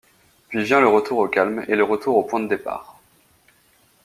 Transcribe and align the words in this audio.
Puis 0.49 0.63
vient 0.63 0.79
le 0.81 0.87
retour 0.87 1.19
au 1.19 1.27
calme, 1.27 1.63
et 1.67 1.75
le 1.75 1.83
retour 1.83 2.17
au 2.17 2.23
point 2.23 2.39
de 2.39 2.47
départ. 2.47 2.99